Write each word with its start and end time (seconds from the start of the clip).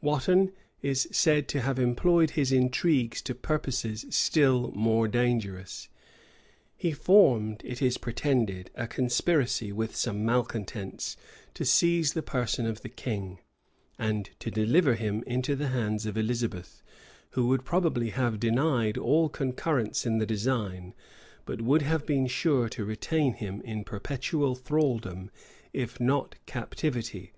Wotton 0.00 0.50
is 0.80 1.06
said 1.12 1.46
to 1.48 1.60
have 1.60 1.78
employed 1.78 2.30
his 2.30 2.50
intrigues 2.52 3.20
to 3.20 3.34
purposes 3.34 4.06
still 4.08 4.72
more 4.72 5.06
dangerous. 5.08 5.90
He 6.74 6.92
formed, 6.92 7.60
it 7.66 7.82
is 7.82 7.98
pretended, 7.98 8.70
a 8.76 8.86
conspiracy 8.86 9.72
with 9.72 9.94
some 9.94 10.24
malecontents, 10.24 11.18
to 11.52 11.66
seize 11.66 12.14
the 12.14 12.22
person 12.22 12.64
of 12.64 12.80
the 12.80 12.88
king, 12.88 13.40
and 13.98 14.30
to 14.38 14.50
deliver 14.50 14.94
him 14.94 15.22
into 15.26 15.54
the 15.54 15.68
hands 15.68 16.06
of 16.06 16.16
Elizabeth, 16.16 16.82
who 17.32 17.48
would 17.48 17.66
probably 17.66 18.08
have 18.08 18.40
denied 18.40 18.96
all 18.96 19.28
concurrence 19.28 20.06
in 20.06 20.16
the 20.16 20.24
design, 20.24 20.94
but 21.44 21.60
would 21.60 21.82
have 21.82 22.06
been 22.06 22.26
sure 22.26 22.70
to 22.70 22.86
retain 22.86 23.34
him 23.34 23.60
in 23.60 23.84
perpetual 23.84 24.54
thraldom, 24.54 25.30
if 25.74 26.00
not 26.00 26.36
captivity. 26.46 27.34